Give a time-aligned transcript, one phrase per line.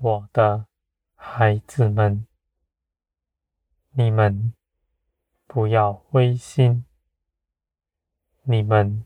[0.00, 0.66] 我的
[1.16, 2.24] 孩子们，
[3.90, 4.54] 你们
[5.48, 6.84] 不要灰心，
[8.44, 9.04] 你们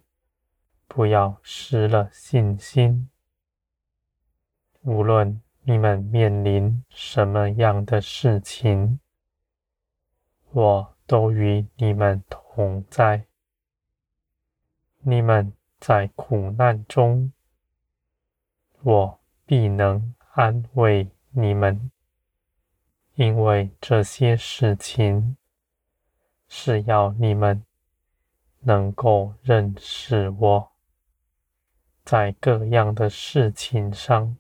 [0.87, 3.09] 不要失了信心。
[4.83, 9.01] 无论你们面临什么样的事情，
[10.51, 13.25] 我都与你们同在。
[14.99, 17.33] 你们在苦难中，
[18.83, 21.91] 我必能安慰你们，
[23.17, 25.37] 因为这些事情
[26.49, 27.63] 是要你们
[28.61, 30.73] 能够认识我，
[32.03, 34.39] 在各样的事情上，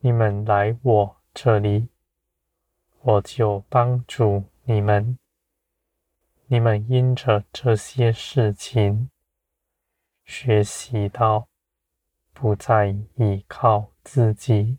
[0.00, 1.88] 你们来我这里，
[3.02, 5.16] 我就帮助你们。
[6.48, 9.10] 你们因着这些事情，
[10.24, 11.49] 学习到。
[12.40, 14.78] 不再依靠自己，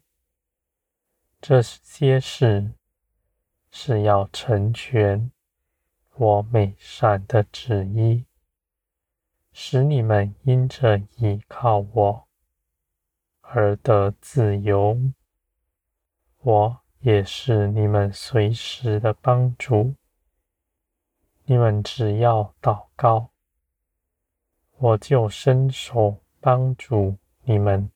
[1.39, 2.73] 这些事
[3.69, 5.31] 是要成全
[6.15, 8.25] 我美善的旨意，
[9.53, 12.27] 使你们因着依靠我
[13.41, 14.99] 而得自由。
[16.39, 19.93] 我也是你们随时的帮助，
[21.43, 23.29] 你们只要祷告，
[24.77, 27.20] 我就伸手帮助。
[27.51, 27.91] 你们，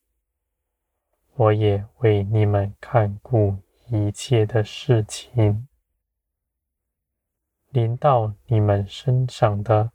[1.35, 3.55] 我也为你们看顾
[3.87, 5.69] 一切的事情，
[7.69, 9.93] 临到你们身上的，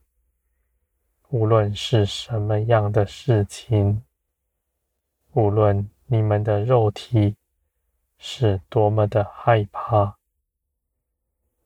[1.29, 4.03] 无论是什么样的事情，
[5.33, 7.37] 无论你们的肉体
[8.17, 10.17] 是多么的害怕，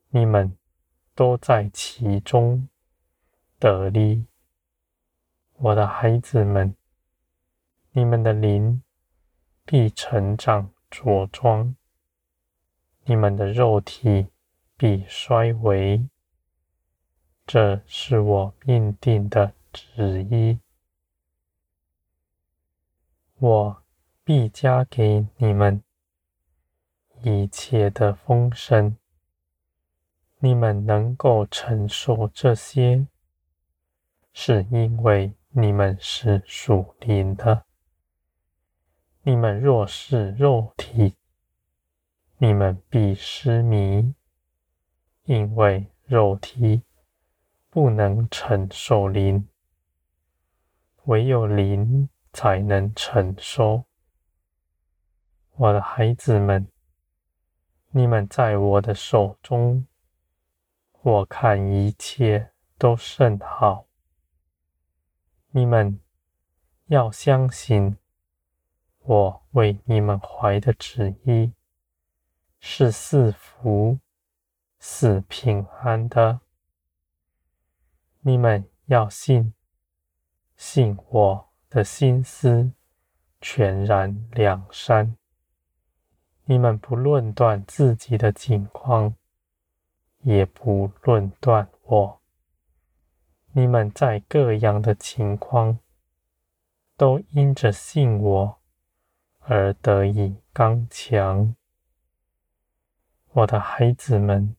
[0.08, 0.58] 你们
[1.14, 2.68] 都在其中
[3.60, 4.26] 得利，
[5.58, 6.74] 我的孩子们。
[7.96, 8.82] 你们的灵
[9.64, 11.76] 必成长茁壮，
[13.04, 14.26] 你们的肉体
[14.76, 16.04] 必衰微。
[17.46, 20.58] 这是我命定的旨意。
[23.38, 23.84] 我
[24.24, 25.80] 必加给你们
[27.22, 28.96] 一切的丰盛，
[30.40, 33.06] 你们能够承受这些，
[34.32, 37.64] 是因为你们是属灵的。
[39.26, 41.16] 你们若是肉体，
[42.36, 44.14] 你们必失迷，
[45.22, 46.82] 因为肉体
[47.70, 49.48] 不能承受灵，
[51.04, 53.84] 唯有灵才能承受。
[55.52, 56.68] 我的孩子们，
[57.92, 59.86] 你们在我的手中，
[61.00, 63.86] 我看一切都甚好。
[65.48, 65.98] 你们
[66.88, 67.96] 要相信。
[69.06, 71.52] 我为你们怀的旨意
[72.58, 73.98] 是四福、
[74.78, 76.40] 赐平安的。
[78.20, 79.52] 你们要信，
[80.56, 82.72] 信我的心思
[83.42, 85.14] 全然良善。
[86.46, 89.14] 你们不论断自己的境况，
[90.22, 92.20] 也不论断我。
[93.52, 95.78] 你们在各样的情况，
[96.96, 98.63] 都因着信我。
[99.46, 101.54] 而得以刚强，
[103.32, 104.56] 我的孩子们，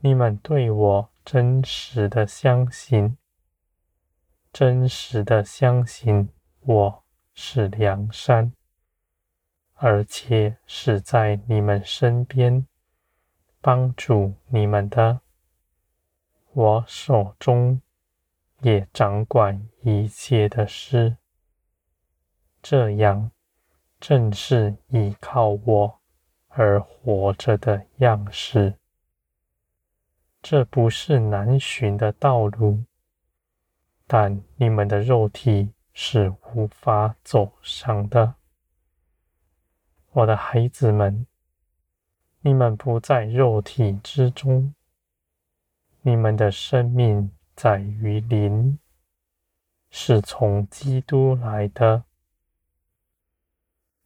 [0.00, 3.18] 你们对我真实的相信，
[4.50, 6.30] 真实的相信
[6.60, 8.54] 我是梁山，
[9.74, 12.66] 而且是在你们身边
[13.60, 15.20] 帮助你们的。
[16.54, 17.82] 我手中
[18.62, 21.18] 也掌管一切的事，
[22.62, 23.30] 这样。
[24.00, 26.00] 正是依靠我
[26.48, 28.74] 而活着的样式。
[30.40, 32.84] 这不是难寻的道路，
[34.06, 38.34] 但你们的肉体是无法走上的。
[40.12, 41.26] 我的孩子们，
[42.40, 44.74] 你们不在肉体之中，
[46.02, 48.78] 你们的生命在于灵，
[49.90, 52.04] 是从基督来的。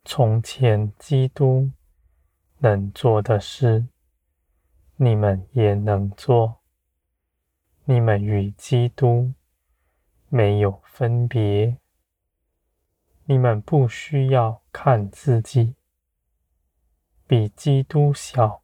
[0.05, 1.71] 从前基督
[2.59, 3.87] 能做的事，
[4.97, 6.61] 你们也能做。
[7.85, 9.33] 你们与基督
[10.29, 11.79] 没有分别。
[13.27, 15.77] 你们不需要看自己
[17.27, 18.63] 比基督小。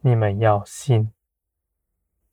[0.00, 1.12] 你们要信，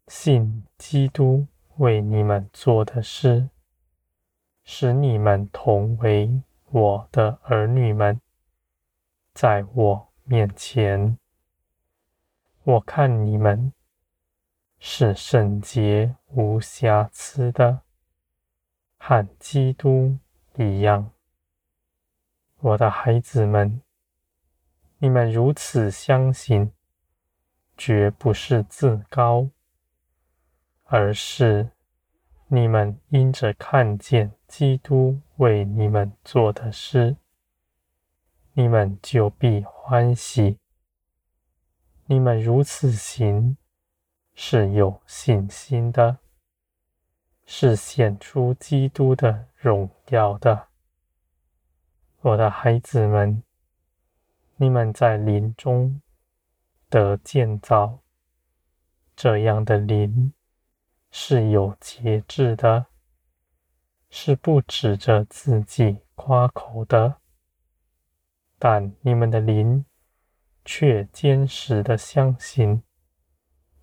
[0.08, 1.48] 信基督
[1.78, 3.50] 为你们做的事，
[4.64, 6.44] 使你们同为。
[6.74, 8.20] 我的儿女们，
[9.36, 11.20] 在我面前。
[12.64, 13.72] 我看你们
[14.80, 17.82] 是圣洁无瑕疵的，
[18.98, 20.18] 和基督
[20.56, 21.12] 一样。
[22.58, 23.84] 我的孩子们，
[24.98, 26.74] 你们如此相信，
[27.78, 29.48] 绝不是自高，
[30.86, 31.70] 而是
[32.48, 37.18] 你们因着看见基督为你们做的事，
[38.54, 40.60] 你们就必欢喜。
[42.06, 43.58] 你们如此行，
[44.36, 46.20] 是有信心的，
[47.48, 50.68] 是显出基督的荣耀的。
[52.22, 53.42] 我的孩子们，
[54.58, 56.00] 你们在林中
[56.90, 57.98] 得建造，
[59.16, 60.32] 这样的林
[61.10, 62.86] 是有节制的，
[64.16, 67.16] 是不指着自己夸口的。
[68.60, 69.84] 但你们的灵
[70.64, 72.84] 却坚实的相信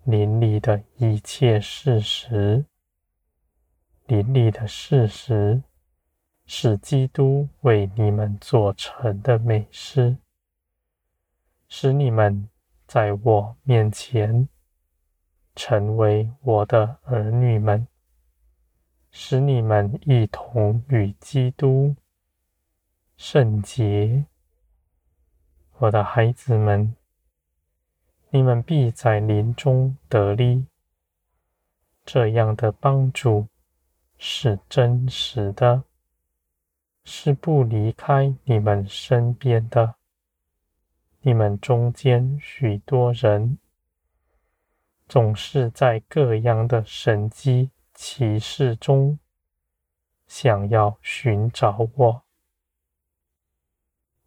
[0.05, 2.65] 灵里的一切事实，
[4.07, 5.61] 灵里的事实。
[6.53, 10.17] 是基督为你们做成的美事，
[11.69, 12.49] 使你们
[12.85, 14.49] 在我面前
[15.55, 17.87] 成为我的儿女们，
[19.11, 21.95] 使你们一同与基督
[23.17, 24.25] 圣洁。
[25.77, 26.95] 我的孩子们，
[28.29, 30.65] 你们必在林中得力。
[32.05, 33.47] 这样的帮助
[34.17, 35.83] 是真实的。
[37.03, 39.95] 是不离开你们身边的。
[41.21, 43.57] 你们中间许多人，
[45.07, 47.71] 总是在各样的神迹
[48.03, 49.19] 骑士中，
[50.25, 52.23] 想要寻找我。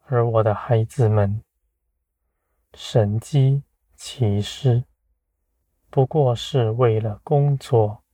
[0.04, 1.42] 而我的孩子们，
[2.74, 3.64] 神机
[3.96, 4.84] 骑士
[5.90, 8.04] 不过是为了工作，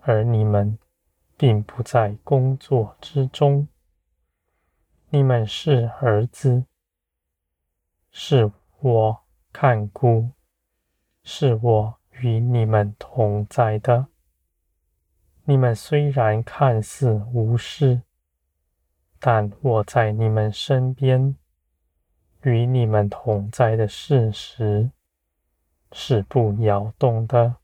[0.00, 0.76] 而你们。
[1.38, 3.68] 并不在工作之中。
[5.10, 6.64] 你们是儿子，
[8.10, 10.30] 是我看顾，
[11.22, 14.06] 是我与你们同在的。
[15.48, 18.02] 你们虽然看似无事，
[19.20, 21.36] 但我在你们身边，
[22.42, 24.90] 与你们同在的事实
[25.92, 27.54] 是不摇动的。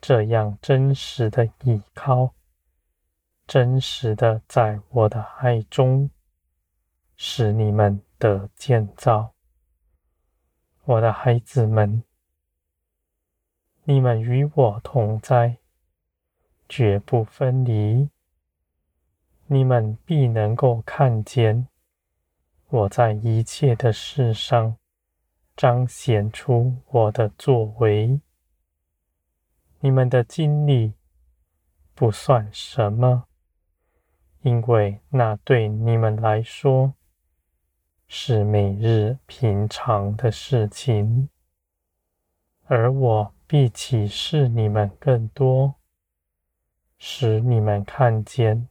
[0.00, 2.34] 这样真实的依靠，
[3.48, 6.08] 真实的在我的爱中，
[7.16, 9.34] 使你们得建造。
[10.84, 12.04] 我的孩子们，
[13.82, 15.58] 你们与我同在，
[16.76, 18.10] 绝不分离。
[19.46, 21.68] 你们必能够看见
[22.68, 24.76] 我在一切的事上
[25.54, 28.20] 彰显出我的作为。
[29.78, 30.94] 你们的经历
[31.94, 33.26] 不算什么，
[34.42, 36.94] 因为那对你们来说
[38.08, 41.28] 是每日平常的事情，
[42.64, 45.76] 而我必启示你们更多，
[47.06, 48.66] 使你们看见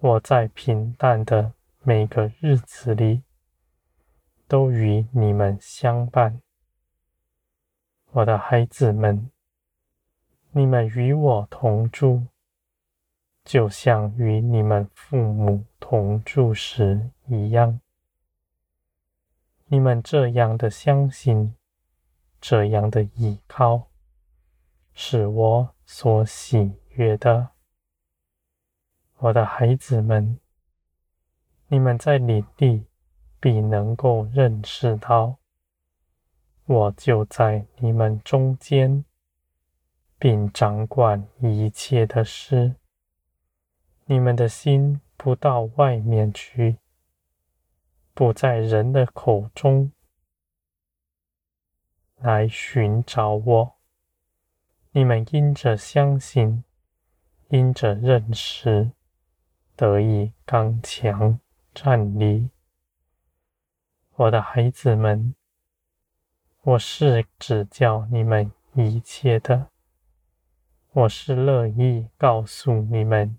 [0.00, 3.22] 我在平淡的每个日子里
[4.46, 6.42] 都与你们相伴，
[8.10, 9.30] 我的孩子们。
[10.50, 12.26] 你们与我同住，
[13.42, 17.80] 就像与你们父母同住时一样。
[19.68, 21.54] 你们这样的相信，
[22.42, 23.88] 这样的依靠，
[24.92, 27.50] 是我所喜悦的。
[29.18, 30.38] 我的孩子们，
[31.68, 32.86] 你们在灵里
[33.40, 35.38] 必能够认识到，
[36.64, 39.04] 我就在你们中间。
[40.18, 42.76] 并掌管一切的事，
[44.04, 46.78] 你们的心不到外面去，
[48.14, 49.90] 不在人的口中
[52.18, 53.74] 来寻找我。
[54.92, 56.62] 你们因着相信，
[57.52, 58.92] 因着认识，
[59.76, 61.38] 得以刚强
[61.74, 62.48] 站立。
[64.14, 65.34] 我的孩子们，
[66.62, 69.68] 我是指教你们一切的。
[70.92, 73.38] 我是乐意告诉你们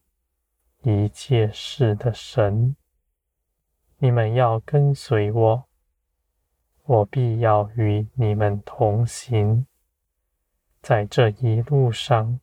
[0.83, 2.75] 一切事的神，
[3.97, 5.63] 你们要跟随我，
[6.83, 9.65] 我必要与你们同行。
[10.83, 12.39] 在这一路上，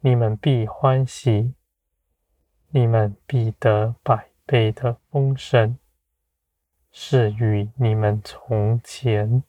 [0.00, 1.54] 你们必欢喜，
[2.68, 5.76] 你们必得百倍的丰盛，
[6.92, 9.42] 是与你们从前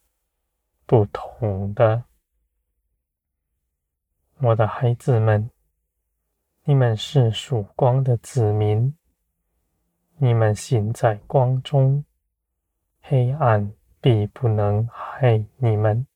[0.88, 2.06] 不同的。
[4.40, 5.52] 我的孩子们，
[6.64, 8.96] 你们是曙光的子民，
[10.18, 12.04] 你们行在光中，
[13.02, 16.08] 黑暗必不能害你们。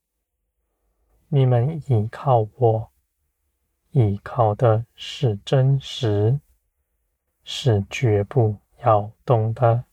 [1.28, 2.93] 你们依靠我，
[3.94, 6.40] 依靠的是真实，
[7.44, 9.84] 是绝不摇动的。